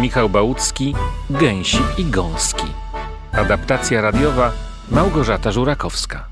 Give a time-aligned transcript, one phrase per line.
[0.00, 0.94] Michał Bałucki,
[1.30, 2.66] Gęsi i Gąski.
[3.32, 4.52] Adaptacja radiowa
[4.90, 6.24] Małgorzata Żurakowska.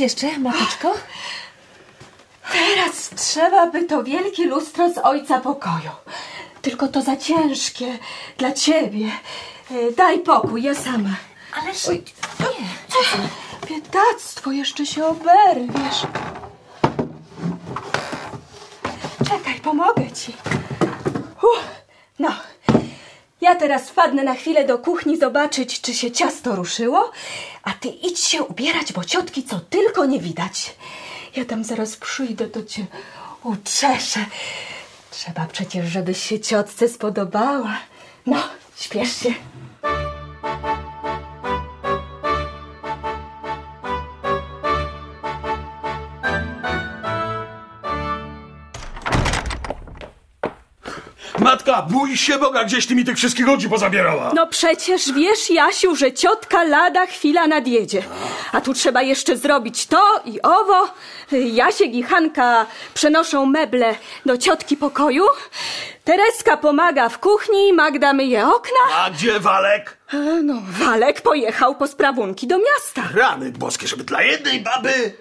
[0.00, 0.94] Cóż jeszcze, mateczko?
[2.52, 5.90] Teraz trzeba by to wielkie lustro z ojca pokoju.
[6.62, 7.98] Tylko to za ciężkie
[8.38, 9.06] dla ciebie.
[9.70, 11.16] E, Daj pokój, ja sama.
[11.62, 12.04] Ależ Oj.
[12.40, 13.28] nie.
[13.68, 16.06] Biedactwo, jeszcze się oberwiesz.
[19.28, 20.36] Czekaj, pomogę ci.
[21.42, 21.64] Uff,
[22.18, 22.28] no,
[23.40, 27.12] ja teraz wpadnę na chwilę do kuchni zobaczyć, czy się ciasto ruszyło,
[27.62, 30.76] a ty idź się ubierać, bo ciotki co tylko nie widać.
[31.36, 32.86] Ja tam zaraz przyjdę, to cię
[33.42, 34.26] uczeszę.
[35.10, 37.76] Trzeba przecież, żebyś się ciotce spodobała.
[38.26, 38.42] No,
[38.76, 39.34] śpiesz się.
[51.82, 54.32] Bój się Boga, gdzieś ty mi tych wszystkich ludzi pozabierała.
[54.34, 58.02] No przecież wiesz, Jasiu, że ciotka lada chwila nadjedzie.
[58.52, 60.88] A tu trzeba jeszcze zrobić to i owo.
[61.32, 63.94] Jasiek i Hanka przenoszą meble
[64.26, 65.24] do ciotki pokoju.
[66.04, 68.96] Tereska pomaga w kuchni, Magda myje okna.
[68.96, 69.96] A gdzie Walek?
[70.14, 73.02] E, No, Walek pojechał po sprawunki do miasta.
[73.14, 75.12] Rany boskie, żeby dla jednej baby...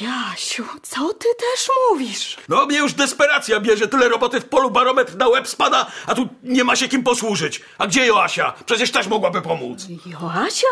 [0.00, 2.36] Jasiu, co ty też mówisz?
[2.48, 6.28] No mnie już desperacja bierze, tyle roboty w polu, barometr na łeb spada, a tu
[6.42, 7.60] nie ma się kim posłużyć.
[7.78, 8.52] A gdzie Joasia?
[8.66, 9.86] Przecież też mogłaby pomóc.
[10.06, 10.66] Joasia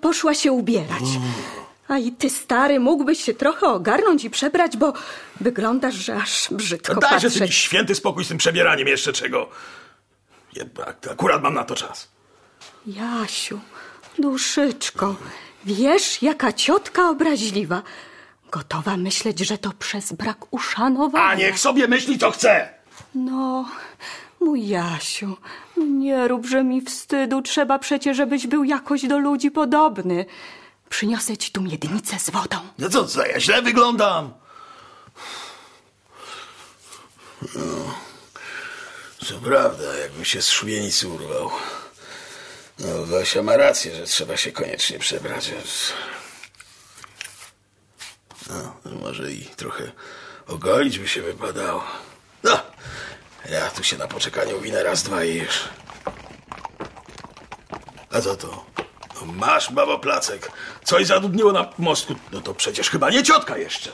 [0.00, 1.02] poszła się ubierać.
[1.88, 4.92] A i ty, stary, mógłbyś się trochę ogarnąć i przebrać, bo
[5.40, 7.32] wyglądasz, że aż brzydko Dajże patrzeć.
[7.34, 9.48] sobie święty spokój z tym przebieraniem jeszcze czego.
[10.52, 12.08] Jednak akurat mam na to czas.
[12.86, 13.60] Jasiu,
[14.18, 15.14] duszyczko,
[15.64, 17.82] wiesz, jaka ciotka obraźliwa.
[18.54, 21.24] Gotowa myśleć, że to przez brak uszanowania.
[21.24, 22.68] A niech sobie myśli, co chce.
[23.14, 23.68] No,
[24.40, 25.36] mój Jasiu,
[25.76, 27.42] nie rób, że mi wstydu.
[27.42, 30.26] Trzeba przecież, żebyś był jakoś do ludzi podobny.
[30.88, 32.56] Przyniosę ci tu miednicę z wodą.
[32.78, 34.32] No co, co, ja źle wyglądam?
[37.42, 37.94] No,
[39.26, 41.50] co prawda, jakby się z szubienicy urwał.
[42.78, 45.50] No, Wasia ma rację, że trzeba się koniecznie przebrać.
[45.50, 45.62] No,
[49.18, 49.92] może i trochę
[50.46, 51.84] ogolić by się wypadało.
[52.42, 52.60] No,
[53.50, 55.68] ja tu się na poczekaniu winę raz, dwa i już.
[58.10, 58.64] A co to?
[59.14, 60.50] No masz, babo placek.
[60.84, 62.14] Coś zadudniło na mostku.
[62.32, 63.90] No to przecież chyba nie ciotka jeszcze.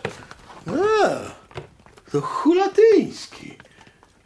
[0.67, 1.09] A,
[2.13, 3.59] to hulatyński.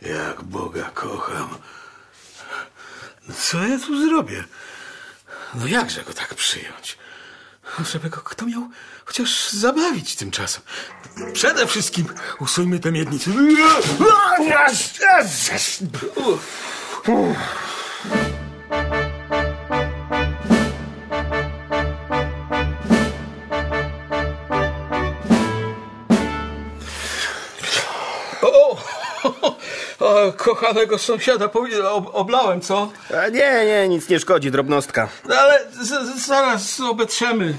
[0.03, 1.59] Jak Boga kocham.
[3.29, 4.45] No co ja tu zrobię?
[5.55, 6.99] No jakże go tak przyjąć?
[7.93, 8.69] Żeby go kto miał
[9.05, 10.63] chociaż zabawić tymczasem.
[11.33, 12.07] Przede wszystkim
[12.41, 13.31] usuńmy tę miednicę.
[16.17, 16.39] O,
[30.05, 32.91] o, kochanego sąsiada powi- ob- oblałem, co?
[33.25, 35.09] A nie, nie, nic nie szkodzi, drobnostka.
[35.29, 37.55] No, Ale z, z, zaraz obetrzemy.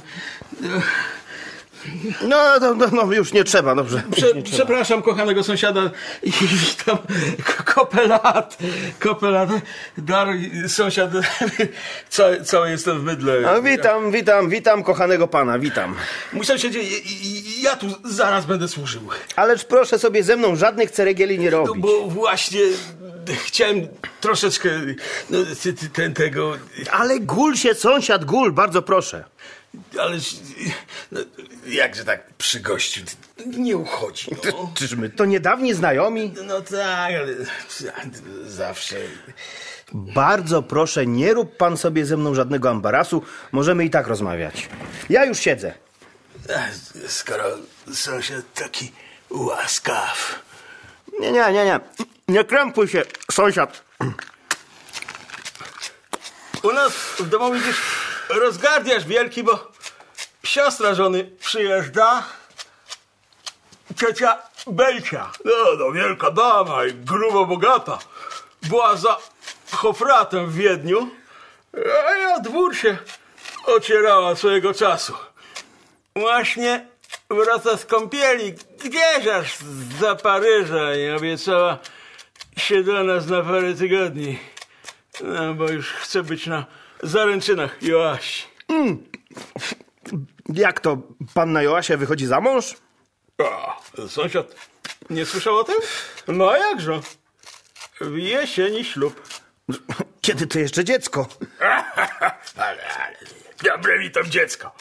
[2.22, 4.04] No, no, no, no już nie trzeba, dobrze.
[4.12, 5.92] Prze, przepraszam kochanego sąsiada
[6.24, 6.32] i
[6.68, 6.98] witam
[7.66, 8.58] kopelat.
[9.00, 9.50] Kopelat.
[9.98, 10.28] Dar,
[10.68, 11.12] sąsiad,
[12.10, 13.42] cały, cały jestem w mydle.
[13.42, 15.96] No, witam, witam, witam kochanego pana, witam.
[16.34, 16.80] Mój sąsiedzie,
[17.62, 19.02] ja tu zaraz będę służył.
[19.36, 21.82] Ależ proszę sobie ze mną żadnych ceregieli nie No robić.
[21.84, 22.60] bo właśnie
[23.46, 23.88] chciałem
[24.22, 24.70] troszeczkę
[25.30, 25.38] no,
[25.94, 26.54] ten, tego,
[26.92, 29.24] Ale gul się sąsiad, gul, bardzo proszę.
[30.00, 30.18] Ale
[31.12, 31.20] no,
[31.68, 33.02] jakże tak przy gościu,
[33.46, 34.28] nie uchodzi.
[34.46, 34.72] No.
[34.76, 36.34] Czyżmy to niedawni znajomi?
[36.44, 37.34] No tak, ale
[38.48, 38.96] zawsze.
[39.94, 44.70] Bardzo proszę, nie rób pan sobie ze mną żadnego ambarasu, możemy i tak rozmawiać.
[45.10, 45.74] Ja już siedzę.
[47.08, 47.44] Skoro
[47.94, 48.92] sąsiad taki
[49.30, 50.40] łaskaw.
[51.20, 51.80] Nie, nie, nie, nie.
[52.28, 53.84] Nie krępuj się, sąsiad.
[56.64, 59.72] U nas w domu widzisz rozgardiasz wielki, bo
[60.44, 62.24] siostra żony przyjeżdża.
[64.00, 64.38] Ciocia
[64.68, 65.32] Belcia.
[65.46, 68.00] No, no, wielka dama i grubo bogata.
[68.62, 69.18] Była za
[69.72, 71.10] Hofratem w Wiedniu,
[72.08, 72.98] a ja dwór się
[73.66, 75.14] ocierała swojego czasu.
[76.16, 76.86] Właśnie
[77.30, 79.58] wraca z kąpieli, gdzieś aż
[80.00, 81.78] za Paryża i obiecała
[82.58, 84.40] się do nas na parę tygodni.
[85.22, 86.66] No, bo już chce być na
[87.10, 88.44] zaręczynach Joasi.
[90.54, 90.98] Jak to,
[91.34, 92.74] panna Joasia wychodzi za mąż?
[93.38, 94.56] O, sąsiad
[95.10, 95.76] nie słyszał o tym?
[96.28, 97.00] No a jakże?
[98.02, 99.22] W jesieni ślub.
[100.22, 101.28] Kiedy to jeszcze dziecko?
[102.58, 103.18] ale, ale,
[103.64, 104.76] dobre mi to dziecko.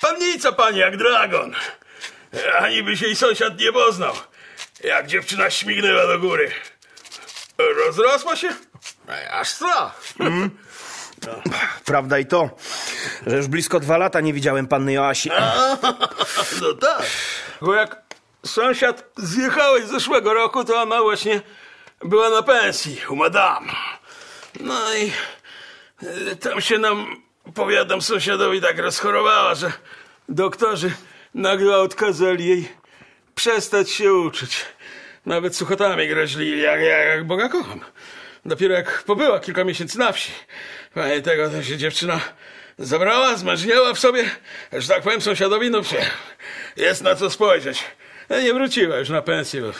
[0.00, 1.54] Pannica pani jak dragon.
[2.58, 4.14] Ani by się i sąsiad nie poznał.
[4.84, 6.50] Jak dziewczyna śmignęła do góry.
[7.86, 8.48] Rozrosła się?
[9.30, 10.00] Aż strach.
[11.84, 12.50] Prawda i to,
[13.26, 15.30] że już blisko dwa lata nie widziałem panny Joasi.
[16.60, 17.02] No tak.
[17.60, 18.02] Bo jak
[18.46, 21.40] sąsiad zjechałeś zeszłego roku, to ona właśnie
[22.04, 23.72] była na pensji u madame.
[24.60, 25.12] No i
[26.32, 27.22] e, tam się nam,
[27.54, 29.72] powiadam sąsiadowi, tak rozchorowała, że
[30.28, 30.90] Doktorzy
[31.34, 32.68] nagle odkazali jej
[33.34, 34.66] przestać się uczyć.
[35.26, 37.80] nawet suchotami groźli, jak, jak, jak Boga kocham.
[38.46, 40.32] Dopiero jak pobyła kilka miesięcy na wsi.
[40.94, 42.20] Panie tego, to się dziewczyna
[42.78, 44.30] zabrała, zmarzniała w sobie,
[44.72, 45.80] że tak powiem sąsiadowi, no
[46.76, 47.84] jest na co spojrzeć.
[48.28, 49.72] No, nie wróciła już na pensję, bo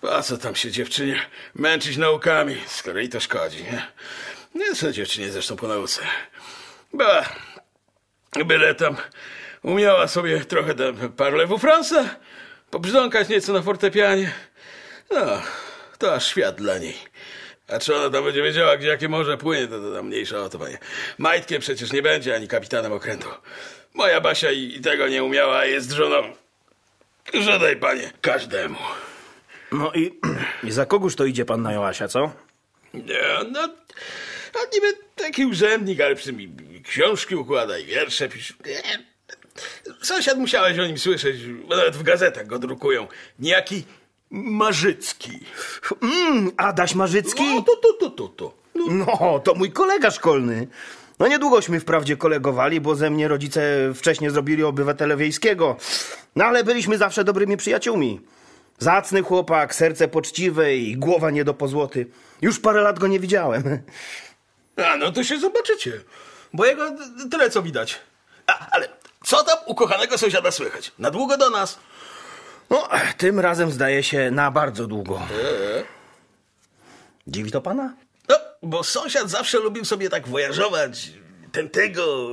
[0.00, 1.20] po co tam się dziewczynie
[1.54, 3.86] męczyć naukami, skoro jej to szkodzi, nie?
[4.54, 6.02] Nie co dziewczynie zresztą po nauce.
[6.92, 7.28] Była,
[8.44, 8.96] byle tam
[9.62, 12.16] umiała sobie trochę tam parlewu Fransa,
[12.70, 14.32] pobrzdąkać nieco na fortepianie.
[15.10, 15.42] No,
[15.98, 17.15] to aż świat dla niej.
[17.68, 20.48] A czy ona tam będzie wiedziała, gdzie jakie morze płynie, to, to tam mniejsza o
[20.48, 20.78] to, panie.
[21.18, 23.28] Majtkiem przecież nie będzie, ani kapitanem okrętu.
[23.94, 26.32] Moja Basia i, i tego nie umiała, a jest żoną.
[27.34, 28.78] Żadaj, panie, każdemu.
[29.72, 30.20] No i,
[30.62, 32.32] i za kogóż to idzie panna Joasia, co?
[32.94, 33.22] Nie,
[33.52, 33.60] no,
[34.54, 36.52] a niby taki urzędnik, ale przy mi
[36.84, 38.54] książki układa i wiersze pisze.
[40.02, 43.08] Sąsiad musiałeś o nim słyszeć, bo nawet w gazetach go drukują.
[43.38, 43.84] Niejaki
[44.30, 45.40] Marzycki.
[46.02, 47.54] Mm, Adaś Marzycki?
[47.54, 48.52] No, to, to, to, to, to.
[48.74, 50.68] No, to mój kolega szkolny.
[51.18, 55.76] No niedługośmy wprawdzie kolegowali, bo ze mnie rodzice wcześniej zrobili obywatele wiejskiego.
[56.36, 58.20] No ale byliśmy zawsze dobrymi przyjaciółmi.
[58.78, 62.06] Zacny chłopak, serce poczciwe i głowa nie do pozłoty.
[62.42, 63.62] Już parę lat go nie widziałem.
[64.92, 65.92] A, no to się zobaczycie.
[66.52, 66.90] Bo jego
[67.30, 67.98] tyle co widać.
[68.46, 68.88] A, ale
[69.24, 70.92] co tam u kochanego sąsiada słychać?
[70.98, 71.78] Na długo do nas?
[72.70, 75.20] No, tym razem zdaje się na bardzo długo.
[77.26, 77.94] Dziwi to pana?
[78.28, 81.10] No, bo sąsiad zawsze lubił sobie tak wojażować.
[81.52, 82.28] Ten tego...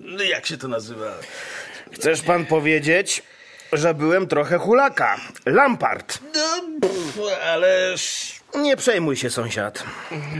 [0.00, 1.14] No jak się to nazywa?
[1.92, 3.22] Chcesz pan powiedzieć,
[3.72, 5.16] że byłem trochę hulaka.
[5.46, 6.18] Lampart.
[6.34, 8.32] No, pff, ależ...
[8.54, 9.84] Nie przejmuj się, sąsiad.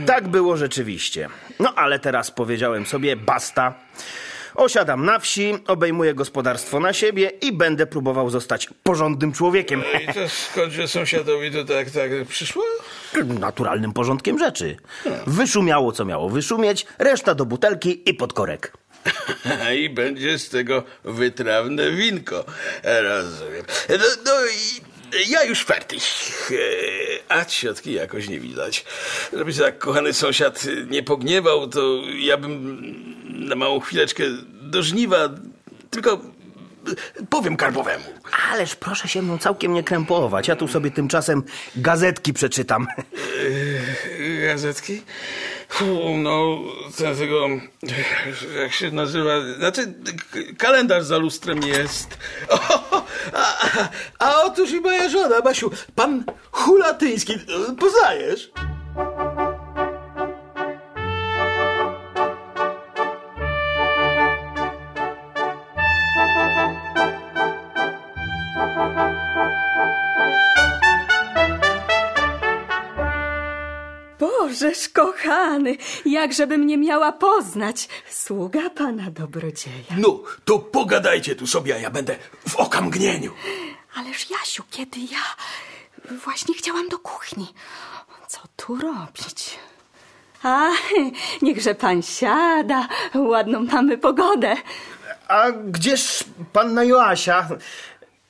[0.05, 1.29] Tak było rzeczywiście.
[1.59, 3.73] No ale teraz powiedziałem sobie basta.
[4.55, 9.83] Osiadam na wsi, obejmuję gospodarstwo na siebie i będę próbował zostać porządnym człowiekiem.
[10.03, 12.63] I to skądże sąsiadowi to tak, tak przyszło?
[13.39, 14.77] Naturalnym porządkiem rzeczy.
[15.27, 18.73] Wyszumiało, co miało wyszumieć, reszta do butelki i pod korek.
[19.81, 22.45] I będzie z tego wytrawne winko.
[22.83, 23.63] Rozumiem.
[23.89, 26.01] No, no i ja już fertig.
[26.51, 26.55] E,
[27.29, 28.85] A ciotki jakoś nie widać.
[29.33, 34.23] Żeby się tak kochany sąsiad nie pogniewał, to ja bym na małą chwileczkę
[34.61, 35.29] do żniwa,
[35.89, 36.21] tylko
[37.29, 38.03] powiem karbowemu.
[38.51, 40.47] Ależ proszę się mną całkiem nie krępować.
[40.47, 41.43] Ja tu sobie tymczasem
[41.75, 42.87] gazetki przeczytam.
[44.41, 45.01] Gazetki?
[45.69, 46.59] Fu, no,
[46.97, 47.47] tego,
[48.61, 49.93] jak się nazywa, znaczy
[50.57, 52.17] kalendarz za lustrem jest.
[52.49, 57.33] O, a, a, otóż i moja żona, Basiu, pan Hulatyński,
[57.79, 58.51] poznajesz?
[74.61, 77.87] Bożeż kochany, jakżebym nie miała poznać.
[78.09, 79.95] Sługa pana dobrodzieja.
[79.97, 82.15] No, to pogadajcie tu sobie, a ja będę
[82.49, 83.31] w okamgnieniu.
[83.95, 85.19] Ależ Jasiu, kiedy ja
[86.25, 87.53] właśnie chciałam do kuchni.
[88.27, 89.59] Co tu robić?
[90.43, 90.69] A,
[91.41, 92.87] niechże pan siada.
[93.15, 94.55] Ładną mamy pogodę.
[95.27, 97.47] A gdzież panna Joasia?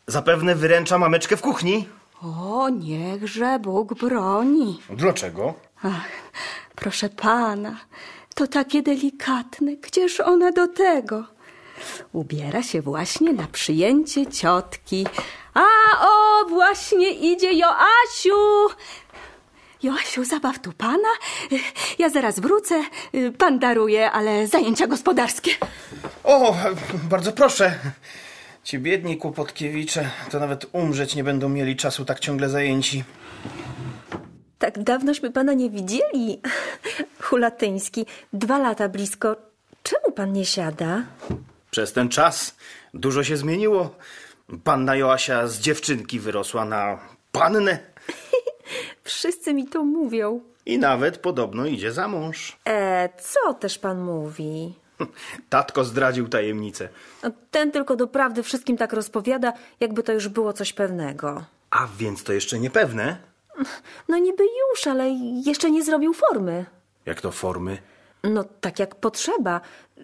[0.08, 1.88] Zapewne wyręcza mameczkę w kuchni.
[2.24, 4.80] O, niechże Bóg broni.
[4.90, 5.71] Dlaczego?
[5.84, 6.10] Ach,
[6.76, 7.78] proszę pana,
[8.36, 9.76] to takie delikatne.
[9.76, 11.26] Gdzież ona do tego?
[12.14, 15.06] Ubiera się właśnie na przyjęcie ciotki.
[15.54, 15.66] A,
[16.02, 18.70] o, właśnie idzie Joasiu.
[19.84, 21.10] Joasiu, zabaw tu pana.
[22.00, 22.84] Ja zaraz wrócę.
[23.38, 25.52] Pan daruje, ale zajęcia gospodarskie.
[26.24, 26.56] O,
[26.94, 27.80] bardzo proszę.
[28.64, 33.04] Ci biedni kłopotkiewicze to nawet umrzeć nie będą mieli czasu tak ciągle zajęci.
[34.62, 36.42] Tak dawnośmy pana nie widzieli.
[37.24, 39.36] Hulatyński, dwa lata blisko.
[39.84, 41.04] Czemu pan nie siada?
[41.72, 42.56] Przez ten czas
[42.94, 43.96] dużo się zmieniło.
[44.64, 47.00] Panna Joasia z dziewczynki wyrosła na
[47.32, 47.80] pannę
[49.04, 50.42] Wszyscy mi to mówią.
[50.66, 52.58] i nawet podobno idzie za mąż.
[52.68, 54.74] E, co też pan mówi?
[55.50, 56.90] Tatko zdradził tajemnicę.
[57.24, 61.44] No, Ten tylko doprawdy wszystkim tak rozpowiada, jakby to już było coś pewnego.
[61.70, 63.31] A więc to jeszcze niepewne?
[64.08, 65.10] No niby już, ale
[65.46, 66.66] jeszcze nie zrobił formy.
[67.06, 67.78] Jak to formy?
[68.24, 69.62] No tak jak potrzeba.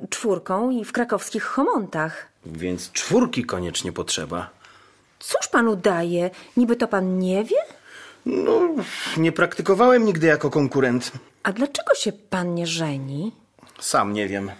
[0.09, 2.27] Czwórką i w krakowskich homontach.
[2.45, 4.49] Więc czwórki koniecznie potrzeba.
[5.19, 6.29] Cóż panu daje?
[6.57, 7.57] Niby to pan nie wie?
[8.25, 8.61] No,
[9.17, 11.11] nie praktykowałem nigdy jako konkurent.
[11.43, 13.31] A dlaczego się pan nie żeni?
[13.79, 14.51] Sam nie wiem.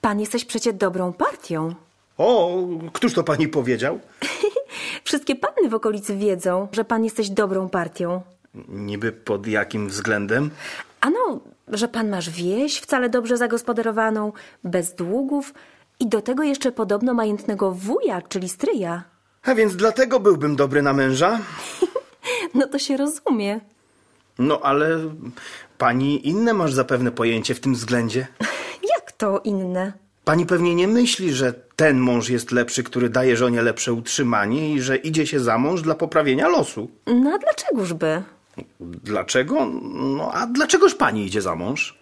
[0.00, 1.74] Pan jesteś przecie dobrą partią.
[2.18, 2.58] O,
[2.92, 4.00] któż to pani powiedział?
[5.04, 8.22] Wszystkie panny w okolicy wiedzą, że pan jesteś dobrą partią.
[8.68, 10.50] Niby pod jakim względem?
[11.00, 14.32] Ano, że pan masz wieś wcale dobrze zagospodarowaną,
[14.64, 15.54] bez długów
[16.00, 19.04] i do tego jeszcze podobno majętnego wuja, czyli stryja.
[19.42, 21.38] A więc dlatego byłbym dobry na męża?
[22.54, 23.60] No to się rozumie.
[24.38, 24.98] No ale
[25.78, 28.26] pani inne masz zapewne pojęcie w tym względzie.
[28.96, 29.92] Jak to inne?
[30.26, 34.80] Pani pewnie nie myśli, że ten mąż jest lepszy, który daje żonie lepsze utrzymanie i
[34.80, 36.88] że idzie się za mąż dla poprawienia losu.
[37.06, 38.22] No a dlaczegoż by?
[38.80, 39.66] Dlaczego?
[39.92, 41.98] No a dlaczegoż pani idzie za mąż?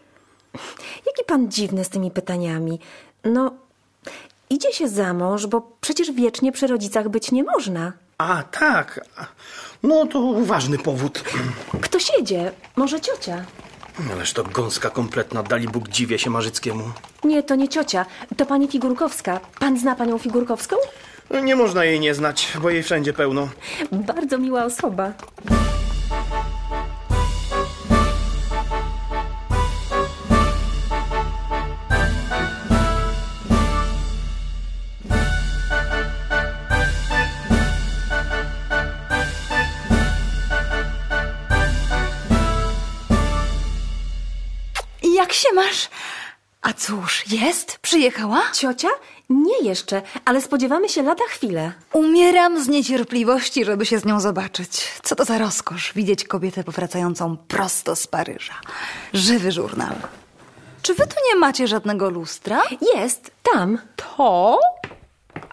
[1.06, 2.80] Jaki pan dziwny z tymi pytaniami.
[3.24, 3.54] No,
[4.50, 7.92] idzie się za mąż, bo przecież wiecznie przy rodzicach być nie można.
[8.18, 9.00] A, tak.
[9.82, 11.24] No to ważny powód.
[11.80, 12.52] Kto siedzie?
[12.76, 13.44] Może ciocia?
[14.12, 16.84] Ależ to gąska kompletna, dali Bóg dziwię się Marzyckiemu.
[17.24, 19.40] Nie, to nie ciocia, to pani Figurkowska.
[19.60, 20.76] Pan zna panią Figurkowską?
[21.44, 23.48] Nie można jej nie znać, bo jej wszędzie pełno.
[23.92, 25.12] Bardzo miła osoba.
[45.34, 45.88] Się masz?
[46.62, 47.78] A cóż, jest?
[47.78, 48.42] Przyjechała?
[48.54, 48.88] Ciocia?
[49.30, 51.72] Nie jeszcze, ale spodziewamy się lada chwilę.
[51.92, 54.70] Umieram z niecierpliwości, żeby się z nią zobaczyć.
[55.02, 58.54] Co to za rozkosz widzieć kobietę powracającą prosto z Paryża.
[59.12, 59.94] Żywy żurnal.
[60.82, 62.62] Czy wy tu nie macie żadnego lustra?
[62.94, 63.78] Jest, tam.
[63.96, 64.58] To?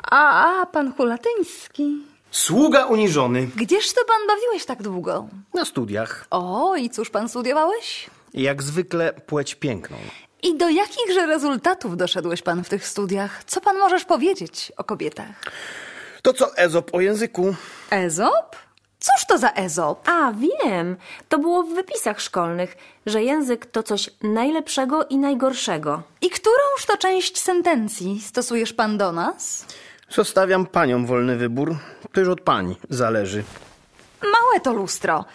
[0.03, 1.97] A, a pan Hulatyński.
[2.31, 3.47] Sługa uniżony.
[3.55, 5.27] Gdzież to pan bawiłeś tak długo?
[5.53, 6.25] Na studiach.
[6.29, 8.09] O, i cóż pan studiowałeś?
[8.33, 9.97] Jak zwykle płeć piękną.
[10.43, 13.43] I do jakichże rezultatów doszedłeś pan w tych studiach?
[13.43, 15.43] Co pan możesz powiedzieć o kobietach?
[16.21, 17.55] To co Ezop o języku?
[17.89, 18.55] Ezop?
[18.99, 20.09] Cóż to za Ezop?
[20.09, 20.97] A, wiem.
[21.29, 26.01] To było w wypisach szkolnych, że język to coś najlepszego i najgorszego.
[26.21, 29.65] I którąż to część sentencji stosujesz pan do nas?
[30.09, 31.75] Zostawiam paniom wolny wybór.
[32.13, 33.43] To już od pań zależy.
[34.21, 35.25] Małe to lustro.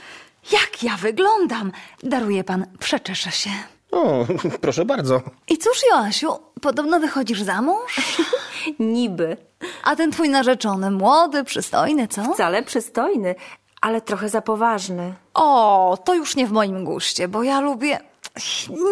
[0.52, 1.72] Jak ja wyglądam?
[2.02, 3.50] Daruje pan, przeczeszę się.
[3.92, 4.26] O,
[4.60, 5.20] proszę bardzo.
[5.48, 8.00] I cóż, Joasiu, podobno wychodzisz za mąż?
[8.78, 9.36] Niby.
[9.84, 12.34] A ten twój narzeczony, młody, przystojny, co?
[12.34, 13.34] Wcale przystojny,
[13.80, 15.14] ale trochę za poważny.
[15.34, 17.98] O, to już nie w moim guście, bo ja lubię...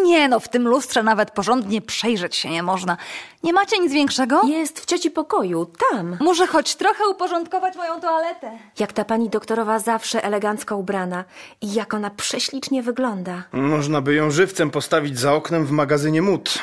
[0.05, 2.97] Nie no, w tym lustrze nawet porządnie przejrzeć się nie można.
[3.43, 4.43] Nie macie nic większego?
[4.43, 6.17] Jest w cioci pokoju, tam.
[6.21, 8.51] Muszę choć trochę uporządkować moją toaletę.
[8.79, 11.25] Jak ta pani doktorowa zawsze elegancko ubrana
[11.61, 13.43] i jak ona prześlicznie wygląda.
[13.53, 16.59] Można by ją żywcem postawić za oknem w magazynie mód.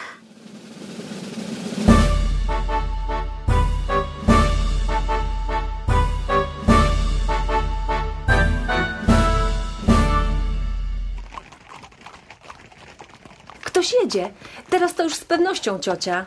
[14.70, 16.26] Teraz to już z pewnością ciocia.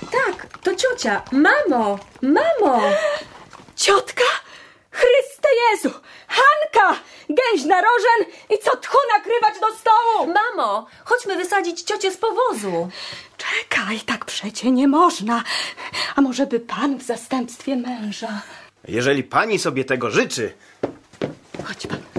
[0.00, 1.22] Tak, to ciocia.
[1.32, 1.98] Mamo!
[2.22, 2.80] Mamo!
[3.76, 4.24] Ciotka?
[4.90, 5.90] Chryste Jezu!
[6.28, 7.00] Hanka!
[7.28, 10.34] Gęś na rożen i co tchu nakrywać do stołu!
[10.34, 10.86] Mamo!
[11.04, 12.88] Chodźmy wysadzić ciocię z powozu.
[13.36, 15.42] Czekaj, tak przecie nie można.
[16.16, 18.42] A może by pan w zastępstwie męża?
[18.88, 20.52] Jeżeli pani sobie tego życzy,
[21.64, 22.11] Chodź pan.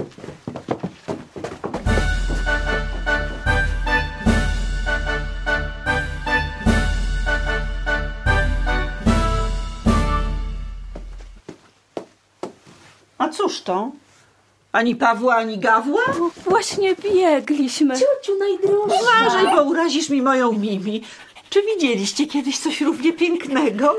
[13.62, 13.92] To?
[14.72, 16.02] Ani Pawła, ani Gawła?
[16.46, 17.96] Właśnie biegliśmy.
[17.96, 18.96] Ciociu najdroższa.
[19.02, 21.04] Uważaj, bo urazisz mi moją Mimi.
[21.50, 23.96] Czy widzieliście kiedyś coś równie pięknego?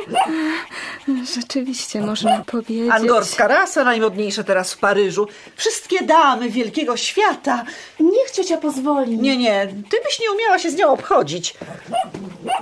[1.34, 2.90] Rzeczywiście można powiedzieć.
[2.92, 5.28] Angorska rasa, najmodniejsza teraz w Paryżu.
[5.56, 7.64] Wszystkie damy wielkiego świata.
[8.00, 9.18] Niech ciocia pozwoli.
[9.18, 11.54] Nie, nie, ty byś nie umiała się z nią obchodzić.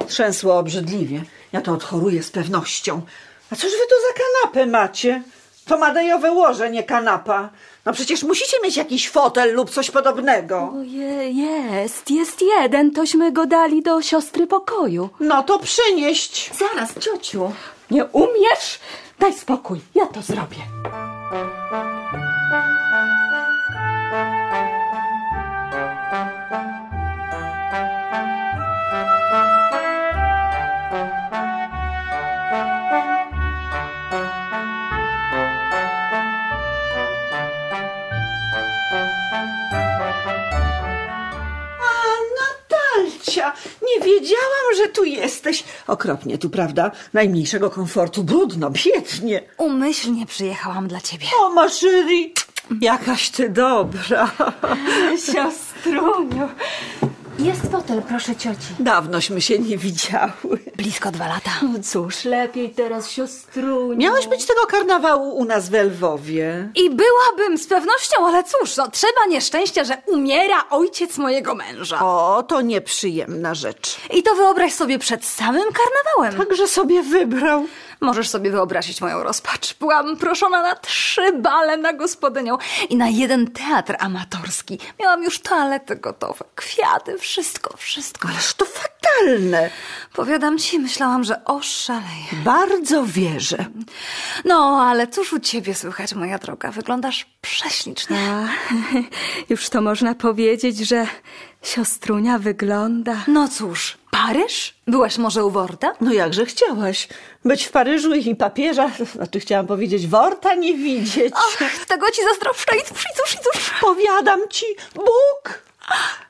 [0.09, 1.23] Trzęsło obrzydliwie.
[1.53, 3.03] Ja to odchoruję z pewnością.
[3.51, 5.23] A cóż wy tu za kanapę macie?
[5.67, 7.51] To madejowe łoże, nie kanapa.
[7.87, 10.73] No przecież musicie mieć jakiś fotel lub coś podobnego.
[10.83, 12.91] Je, jest, jest jeden.
[12.91, 15.09] Tośmy go dali do siostry pokoju.
[15.21, 16.51] No to przynieść.
[16.55, 17.53] Zaraz, ciociu.
[17.91, 18.79] Nie umiesz?
[19.19, 20.59] Daj spokój, ja to zrobię.
[44.05, 45.65] Wiedziałam, że tu jesteś.
[45.87, 46.91] Okropnie tu, prawda?
[47.13, 49.43] Najmniejszego komfortu, brudno, biednie.
[49.59, 51.27] Umyślnie przyjechałam dla ciebie.
[51.41, 52.35] O, Maszyri,
[52.81, 54.31] jakaś ty dobra.
[55.33, 56.49] Siostruniu.
[57.39, 58.67] Jest fotel, proszę cioci.
[58.79, 60.59] Dawnośmy się nie widziały.
[60.83, 61.51] Blisko dwa lata.
[61.63, 63.97] No cóż, lepiej teraz siostruniu.
[63.97, 66.69] Miałeś być tego karnawału u nas w Lwowie.
[66.75, 72.01] I byłabym z pewnością, ale cóż, no, trzeba nieszczęścia, że umiera ojciec mojego męża.
[72.05, 73.97] O, to nieprzyjemna rzecz.
[74.11, 76.47] I to wyobraź sobie przed samym karnawałem.
[76.47, 77.67] Także sobie wybrał.
[78.03, 79.75] Możesz sobie wyobrazić moją rozpacz.
[79.75, 84.79] Byłam proszona na trzy bale na gospodynią i na jeden teatr amatorski.
[85.01, 88.29] Miałam już toalety gotowe, kwiaty, wszystko, wszystko.
[88.29, 89.71] Ależ to fatalne.
[90.13, 92.33] Powiadam ci, myślałam, że oszaleję.
[92.45, 93.65] Bardzo wierzę.
[94.45, 96.71] No, ale cóż u ciebie słychać, moja droga?
[96.71, 98.19] Wyglądasz prześlicznie.
[98.19, 98.49] A,
[99.51, 101.07] już to można powiedzieć, że
[101.63, 103.17] siostrunia wygląda.
[103.29, 104.75] No cóż, Paryż?
[104.87, 105.95] Byłaś może u Worta?
[106.01, 107.09] No jakże chciałaś.
[107.45, 111.35] Być w Paryżu i papieża, znaczy chciałam powiedzieć, Worta nie widzieć.
[111.37, 113.71] Ach, tego ci zazdroszczę i cóż, i cóż, i cóż.
[113.81, 115.63] Powiadam ci, Bóg!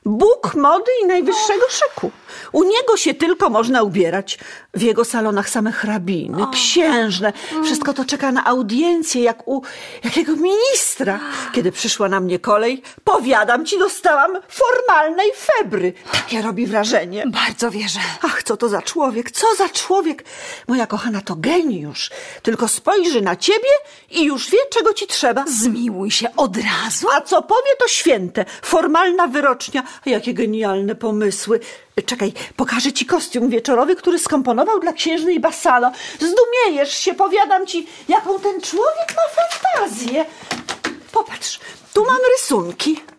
[0.05, 2.11] Bóg mody i najwyższego szyku.
[2.53, 4.38] U niego się tylko można ubierać.
[4.75, 7.33] W jego salonach same hrabiny, księżne.
[7.65, 9.62] Wszystko to czeka na audiencję, jak u
[10.05, 11.21] jakiego ministra.
[11.53, 15.93] Kiedy przyszła na mnie kolej, powiadam ci, dostałam formalnej febry.
[16.12, 17.25] Takie robi wrażenie.
[17.27, 18.01] Bardzo wierzę.
[18.23, 20.25] Ach, co to za człowiek, co za człowiek!
[20.69, 22.11] Moja kochana to geniusz.
[22.43, 23.69] Tylko spojrzy na ciebie
[24.11, 25.45] i już wie, czego ci trzeba.
[25.47, 27.07] Zmiłuj się od razu.
[27.17, 28.45] A co powie, to święte.
[28.62, 29.83] Formalna wyrocznia.
[30.07, 31.61] Jakie genialne pomysły.
[32.07, 35.92] Czekaj, pokażę ci kostium wieczorowy, który skomponował dla księżnej Basalo.
[36.14, 40.24] Zdumiejesz się, powiadam ci, jaką ten człowiek ma fantazję.
[41.12, 41.61] Popatrz,
[41.94, 43.12] tu mam rysunki.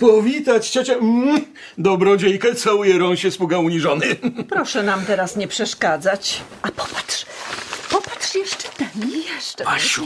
[0.00, 0.94] Powitać ciocia.
[0.94, 1.44] Mm,
[1.78, 4.16] dobrodziejkę całuje rąsie sługa uniżony.
[4.50, 6.42] Proszę nam teraz nie przeszkadzać.
[6.62, 7.26] A popatrz,
[7.90, 9.10] popatrz jeszcze ten.
[9.34, 10.04] Jeszcze Basiu,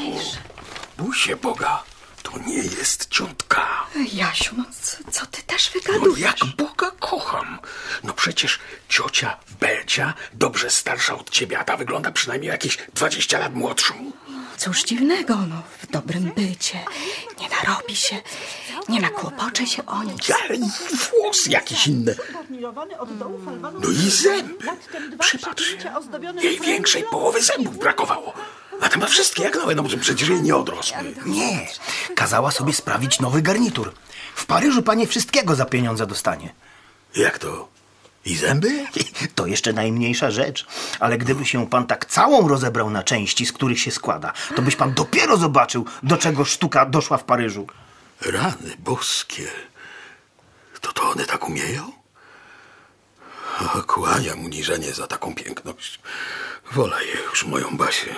[0.99, 1.83] bój się Boga.
[2.23, 3.87] To nie jest ciątka.
[4.13, 6.21] Jasiu, no co, co ty też No wygadujesz?
[6.21, 7.59] jak Boga kocham.
[8.05, 13.55] No przecież ciocia Belcia dobrze starsza od ciebie, a ta wygląda przynajmniej jakieś 20 lat
[13.55, 13.95] młodszą.
[14.61, 16.85] Cóż dziwnego, no, w dobrym bycie.
[17.41, 18.17] Nie narobi się,
[18.89, 20.31] nie nakłopocze się o nic.
[20.45, 20.71] Ale i
[21.11, 22.17] włos jakiś inny.
[23.81, 24.55] No i zęby.
[25.19, 25.93] Przypatrz się.
[26.43, 28.33] Jej większej połowy zębów brakowało.
[28.81, 31.15] A ta ma wszystkie jak nowe, no bo przecież jej nie odrosły.
[31.27, 31.69] Nie,
[32.17, 33.93] kazała sobie sprawić nowy garnitur.
[34.35, 36.55] W Paryżu panie wszystkiego za pieniądze dostanie.
[37.17, 37.69] Jak to?
[38.25, 38.87] I zęby?
[39.35, 40.67] To jeszcze najmniejsza rzecz.
[41.01, 44.77] Ale gdyby się pan tak całą rozebrał na części, z których się składa, to byś
[44.77, 47.67] pan dopiero zobaczył, do czego sztuka doszła w Paryżu.
[48.21, 49.49] Rany boskie.
[50.81, 51.93] To to one tak umieją?
[53.75, 56.01] O, kłaniam uniżenie za taką piękność.
[56.73, 58.15] Wolę je już moją Basię.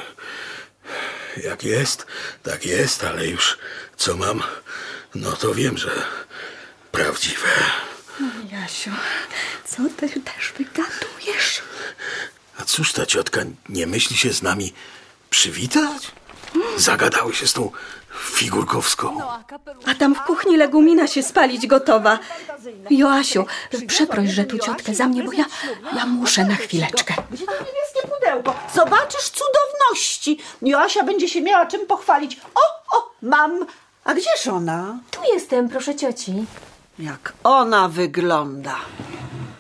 [1.37, 2.07] Jak jest,
[2.43, 3.59] tak jest, ale już
[3.97, 4.43] co mam,
[5.15, 5.91] no to wiem, że
[6.93, 7.49] prawdziwe.
[8.53, 8.91] Jasiu,
[9.65, 11.63] co ty też wygadujesz?
[12.61, 14.73] A cóż ta ciotka nie myśli się z nami
[15.31, 16.13] przywitać?
[16.77, 17.71] Zagadały się z tą
[18.35, 19.23] figurkowską.
[19.87, 22.19] A tam w kuchni legumina się spalić gotowa.
[22.91, 23.47] Joasiu,
[23.87, 25.45] przeproś, że tu ciotkę za mnie, bo ja,
[25.97, 27.15] ja muszę na chwileczkę.
[27.31, 28.55] Gdzie to niebieskie pudełko?
[28.75, 30.39] Zobaczysz cudowności.
[30.63, 32.41] Joasia będzie się miała czym pochwalić.
[32.55, 33.67] O, o, mam.
[34.05, 34.99] A gdzież ona?
[35.11, 36.47] Tu jestem, proszę cioci.
[36.99, 38.77] Jak ona wygląda.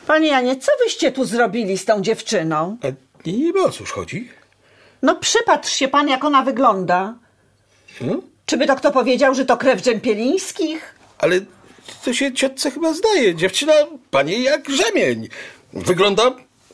[0.06, 2.76] Panie Janie, co wyście tu zrobili z tą dziewczyną?
[2.82, 2.86] A
[3.28, 4.28] niby o cóż chodzi?
[5.02, 7.14] No przypatrz się pan, jak ona wygląda.
[7.98, 8.22] Hmm?
[8.46, 10.94] Czy by to kto powiedział, że to krew Dżempielińskich?
[11.18, 11.40] Ale
[12.04, 13.34] to się ciotce chyba zdaje.
[13.34, 13.72] Dziewczyna,
[14.10, 15.28] panie, jak rzemień.
[15.72, 16.22] Wygląda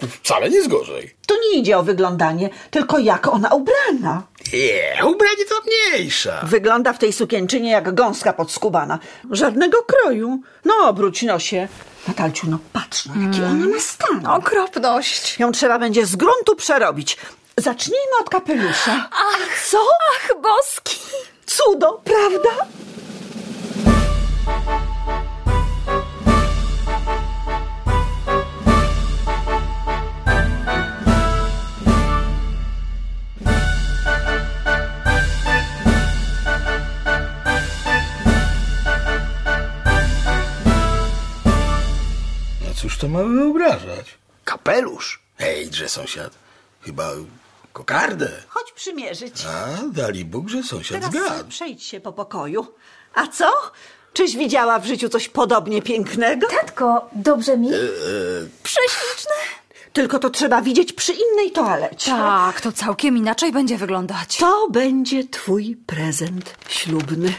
[0.06, 1.14] wcale nie z gorzej.
[1.26, 4.22] Tu nie idzie o wyglądanie, tylko jak ona ubrana.
[4.52, 6.40] Nie, ubranie to mniejsza.
[6.42, 8.98] Wygląda w tej sukienczynie jak gąska podskubana.
[9.30, 10.40] Żadnego kroju.
[10.64, 11.68] No obróć nosie.
[12.08, 14.26] Natalciu, no patrz, no jaki ona ma stan.
[14.26, 15.38] Okropność.
[15.38, 17.16] Ją trzeba będzie z gruntu przerobić.
[17.56, 19.08] Zacznijmy od kapelusza.
[19.12, 19.78] Ach, Co?
[20.12, 20.98] Ach, boski.
[21.46, 22.66] Cudo, prawda?
[43.28, 44.06] Ma wyobrażać?
[44.44, 45.22] Kapelusz.
[45.38, 46.32] Hejże, sąsiad.
[46.82, 47.10] Chyba
[47.72, 48.30] kokardę.
[48.48, 49.34] Chodź przymierzyć.
[49.46, 51.48] A, dali Bóg, że sąsiad Teraz zgadł.
[51.48, 52.66] przejdź się po pokoju.
[53.14, 53.52] A co?
[54.12, 56.46] Czyś widziała w życiu coś podobnie pięknego?
[56.46, 57.68] Tatko, dobrze mi?
[58.62, 59.32] Prześliczne.
[59.92, 62.10] Tylko to trzeba widzieć przy innej toalecie.
[62.10, 64.36] Tak, to całkiem inaczej będzie wyglądać.
[64.36, 67.34] To będzie twój prezent ślubny.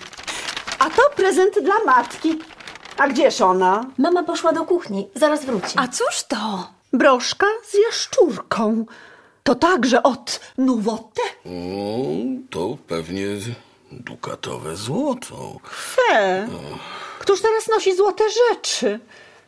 [0.80, 2.40] A to prezent dla matki.
[3.00, 3.86] A gdzież ona?
[3.98, 5.74] Mama poszła do kuchni, zaraz wróci.
[5.76, 6.70] A cóż to?
[6.94, 8.86] Broszka z jaszczurką.
[9.44, 11.22] To także od Nuwote.
[11.46, 11.50] O,
[12.50, 13.26] to pewnie
[13.92, 15.60] dukatowe złoto.
[15.72, 16.48] Fe.
[17.20, 19.00] Któż teraz nosi złote rzeczy?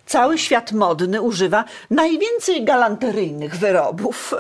[0.06, 4.34] Cały świat modny używa najwięcej galanteryjnych wyrobów.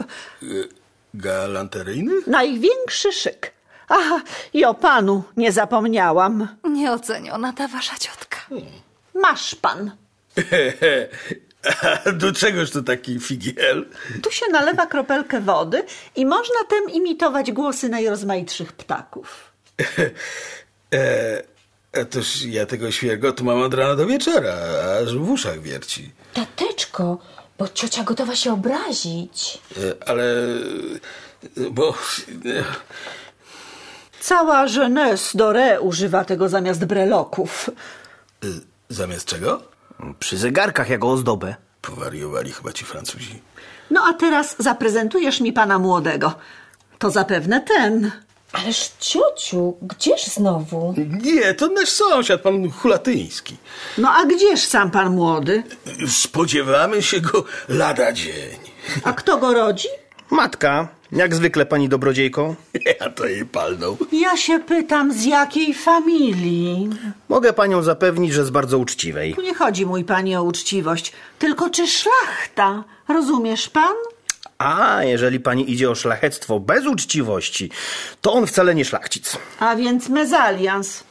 [1.13, 2.11] Galanteryjny?
[2.27, 3.51] Największy szyk.
[3.89, 4.21] Aha,
[4.53, 6.47] i o panu nie zapomniałam.
[6.63, 8.37] Nieoceniona ta wasza ciotka.
[9.13, 9.91] Masz pan.
[12.05, 13.85] A do czegoż to taki figiel?
[14.23, 15.83] Tu się nalewa kropelkę wody
[16.15, 19.27] i można tem imitować głosy najrozmaitszych ptaków.
[20.93, 21.43] E,
[22.01, 24.53] a toż ja tego świergotu mam od rana do wieczora,
[25.03, 26.11] aż w uszach wierci.
[26.33, 27.17] Tateczko,
[27.57, 29.59] bo ciocia gotowa się obrazić.
[29.77, 30.23] E, ale...
[30.23, 31.89] e, bo...
[32.45, 32.63] e,
[34.19, 37.69] Cała jeunesse doré używa tego zamiast breloków.
[38.91, 39.61] Zamiast czego?
[40.19, 41.55] Przy zegarkach jako ozdobę.
[41.81, 43.41] Powariowali chyba ci Francuzi.
[43.91, 46.33] No a teraz zaprezentujesz mi pana młodego.
[46.99, 48.11] To zapewne ten.
[48.53, 50.93] Ależ ciociu, gdzież znowu?
[51.23, 53.57] Nie, to nasz sąsiad, pan Hulatyński.
[53.97, 55.63] No a gdzież sam pan młody?
[56.07, 58.59] Spodziewamy się go lada dzień.
[59.03, 59.87] A kto go rodzi?
[60.29, 62.55] Matka, jak zwykle pani dobrodziejką.
[62.99, 63.97] Ja to jej palnął.
[64.11, 66.89] Ja się pytam, z jakiej familii?
[67.29, 69.35] Mogę panią zapewnić, że z bardzo uczciwej.
[69.35, 72.83] Tu nie chodzi, mój panie, o uczciwość, tylko czy szlachta.
[73.07, 73.93] Rozumiesz pan?
[74.57, 77.69] A, jeżeli pani idzie o szlachectwo bez uczciwości,
[78.21, 79.37] to on wcale nie szlachcic.
[79.59, 81.03] A więc mezalians.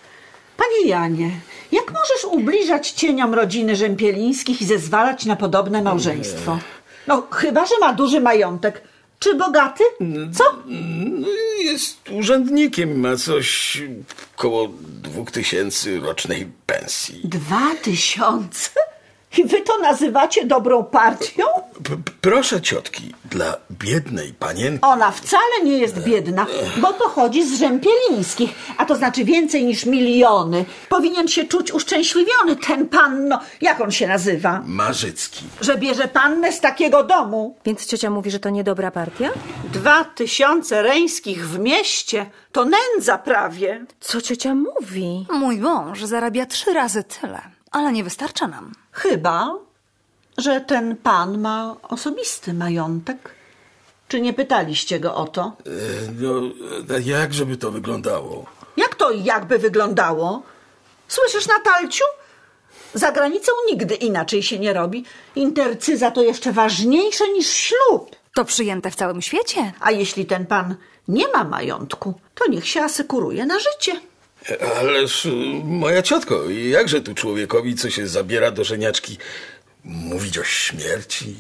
[0.56, 1.30] Panie Janie,
[1.72, 6.58] jak możesz ubliżać cieniom rodziny Rzępielińskich i zezwalać na podobne małżeństwo?
[7.06, 8.82] No, chyba, że ma duży majątek.
[9.22, 9.84] Czy bogaty?
[10.34, 10.44] Co?
[10.66, 11.28] No,
[11.62, 13.78] Jest urzędnikiem, ma coś
[14.36, 14.68] koło
[15.02, 17.20] dwóch tysięcy rocznej pensji.
[17.24, 18.70] Dwa tysiące?
[19.38, 21.44] I wy to nazywacie dobrą partią?
[21.84, 24.78] P- proszę ciotki, dla biednej panienki.
[24.84, 26.46] Ona wcale nie jest biedna,
[26.80, 30.64] bo pochodzi z Rzępielińskich, a to znaczy więcej niż miliony.
[30.88, 34.62] Powinien się czuć uszczęśliwiony ten pan, no, jak on się nazywa?
[34.66, 35.44] Marzycki.
[35.60, 37.56] Że bierze pannę z takiego domu.
[37.64, 39.30] Więc ciocia mówi, że to niedobra partia?
[39.72, 43.84] Dwa tysiące reńskich w mieście to nędza prawie.
[44.00, 45.26] Co ciocia mówi?
[45.32, 47.40] Mój mąż zarabia trzy razy tyle,
[47.70, 48.72] ale nie wystarcza nam.
[48.92, 49.54] Chyba,
[50.38, 53.34] że ten pan ma osobisty majątek.
[54.08, 55.52] Czy nie pytaliście go o to?
[55.66, 55.70] E,
[56.12, 56.40] No,
[56.96, 58.46] e, jak żeby to wyglądało?
[58.76, 60.42] Jak to jakby wyglądało?
[61.08, 62.04] Słyszysz, Natalciu?
[62.94, 65.04] Za granicą nigdy inaczej się nie robi.
[65.36, 68.16] Intercyza to jeszcze ważniejsze niż ślub.
[68.34, 69.72] To przyjęte w całym świecie.
[69.80, 70.74] A jeśli ten pan
[71.08, 74.00] nie ma majątku, to niech się asekuruje na życie.
[74.78, 75.28] Ależ,
[75.64, 79.18] moja ciotko, jakże tu człowiekowi, co się zabiera do żeniaczki,
[79.84, 81.36] mówić o śmierci?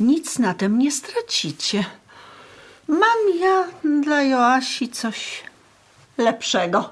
[0.00, 1.84] Nic na tym nie stracicie.
[2.88, 3.68] Mam ja
[4.02, 5.42] dla Joasi coś
[6.18, 6.90] lepszego.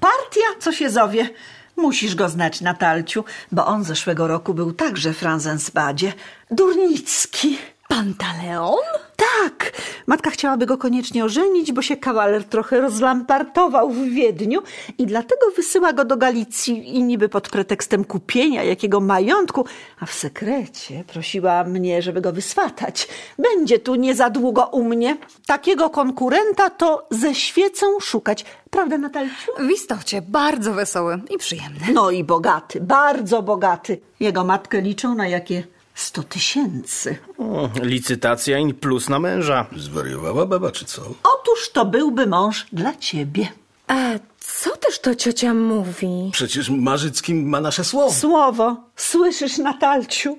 [0.00, 1.30] Partia, co się zowie.
[1.76, 6.12] Musisz go znać, Natalciu, bo on zeszłego roku był także w Franzensbadzie.
[6.50, 7.58] Durnicki.
[7.88, 9.08] Pantaleon?
[9.42, 9.72] tak.
[10.06, 14.62] Matka chciałaby go koniecznie ożenić, bo się kawaler trochę rozlampartował w Wiedniu
[14.98, 19.64] i dlatego wysyła go do Galicji i niby pod pretekstem kupienia jakiego majątku,
[20.00, 23.08] a w sekrecie prosiła mnie, żeby go wyswatać.
[23.38, 25.16] Będzie tu nie za długo u mnie.
[25.46, 28.44] Takiego konkurenta to ze świecą szukać.
[28.70, 29.52] Prawda, Natalciu?
[29.58, 31.80] W istocie bardzo wesoły i przyjemny.
[31.92, 34.00] No i bogaty, bardzo bogaty.
[34.20, 37.18] Jego matkę liczą na jakie sto tysięcy.
[37.38, 39.66] O, licytacja i plus na męża.
[39.76, 41.02] Zwariowała baba, czy co?
[41.02, 43.48] Otóż to byłby mąż dla ciebie.
[43.88, 43.94] A
[44.40, 46.30] co też to ciocia mówi?
[46.32, 48.12] Przecież Marzycki ma nasze słowo.
[48.12, 50.38] Słowo, słyszysz, Natalciu?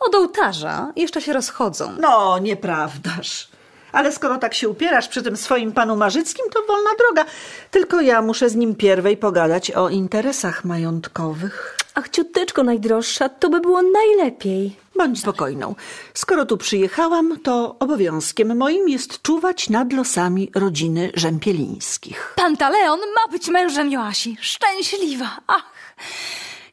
[0.00, 1.96] Od ołtarza jeszcze się rozchodzą.
[2.00, 3.48] No, nieprawdaż.
[3.92, 7.30] Ale skoro tak się upierasz przy tym swoim panu Marzyckim, to wolna droga.
[7.70, 11.76] Tylko ja muszę z nim pierwej pogadać o interesach majątkowych.
[11.94, 14.76] Ach, cioteczko najdroższa, to by było najlepiej.
[14.96, 15.74] Bądź spokojną.
[16.14, 22.32] Skoro tu przyjechałam, to obowiązkiem moim jest czuwać nad losami rodziny Rzempielińskich.
[22.36, 24.36] Pantaleon ma być mężem Joasi.
[24.40, 25.36] Szczęśliwa.
[25.46, 25.72] Ach,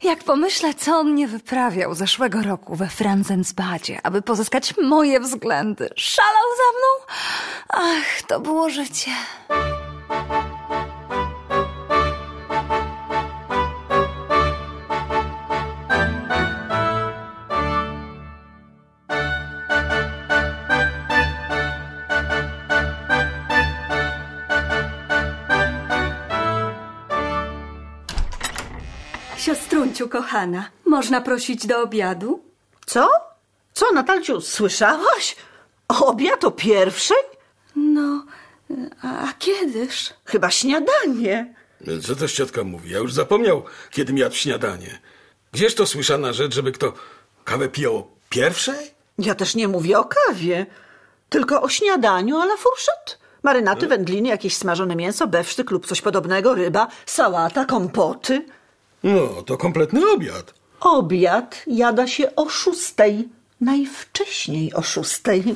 [0.03, 5.89] jak pomyślę, co on nie wyprawiał zeszłego roku we Franzensbadzie, aby pozyskać moje względy.
[5.95, 7.15] Szalał za mną?
[7.69, 9.11] Ach, to było życie.
[29.77, 32.43] Siostrunciu kochana, można prosić do obiadu?
[32.85, 33.09] Co?
[33.73, 35.35] Co, Natalciu, słyszałaś?
[35.87, 37.17] Obiad o pierwszej?
[37.75, 38.25] No,
[39.03, 40.13] a, a kiedyż?
[40.25, 41.55] Chyba śniadanie.
[42.07, 42.91] Co to ciotka mówi?
[42.91, 44.99] Ja już zapomniał, kiedy jadł śniadanie.
[45.51, 46.93] Gdzież to słyszana rzecz, żeby kto
[47.43, 48.91] kawę pijał o pierwszej?
[49.17, 50.65] Ja też nie mówię o kawie,
[51.29, 53.27] tylko o śniadaniu a la fourchette.
[53.43, 58.45] Marynaty, wędliny, jakieś smażone mięso, bewsztyk lub coś podobnego, ryba, sałata, kompoty.
[59.03, 60.53] No, to kompletny obiad.
[60.79, 63.29] Obiad jada się o szóstej.
[63.61, 65.55] Najwcześniej o szóstej.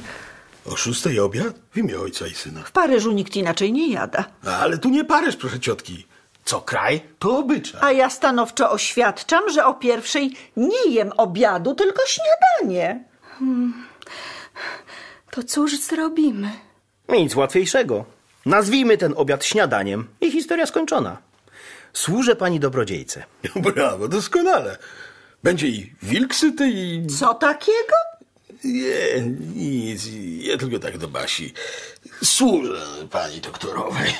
[0.65, 1.54] O szóstej obiad?
[1.71, 2.63] W imię ojca i syna.
[2.63, 4.25] W Paryżu nikt inaczej nie jada.
[4.62, 6.08] Ale tu nie Paryż, proszę ciotki.
[6.45, 7.82] Co kraj, to obyczaj.
[7.84, 13.04] A ja stanowczo oświadczam, że o pierwszej nie jem obiadu, tylko śniadanie.
[15.32, 16.51] To cóż zrobimy?
[17.10, 18.06] Nic łatwiejszego.
[18.45, 21.17] Nazwijmy ten obiad śniadaniem i historia skończona.
[21.93, 23.23] Służę pani dobrodziejce.
[23.75, 24.77] Brawo, doskonale.
[25.43, 27.08] Będzie i wilk syty i...
[27.08, 27.95] Co takiego?
[28.63, 29.21] Nie,
[29.56, 30.08] nic.
[30.41, 31.54] Ja tylko tak do Basi.
[32.23, 34.13] Służę pani doktorowej.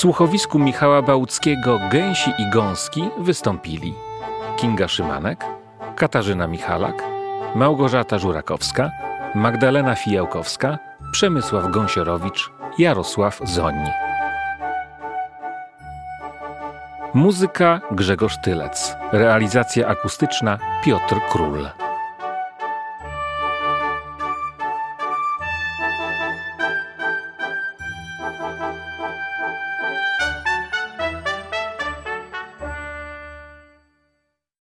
[0.00, 3.94] Słuchowisku Michała Bałuckiego Gęsi i Gąski wystąpili
[4.56, 5.44] Kinga Szymanek,
[5.96, 7.04] Katarzyna Michalak,
[7.54, 8.90] Małgorzata Żurakowska,
[9.34, 10.78] Magdalena Fijałkowska,
[11.12, 13.74] Przemysław Gąsiorowicz, Jarosław Zoń.
[17.14, 18.96] Muzyka Grzegorz Tylec.
[19.12, 21.68] Realizacja akustyczna Piotr Król.